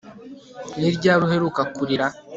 Ni 0.79 0.89
ryari 0.95 1.21
uheruka 1.27 1.61
kurira 1.75 2.05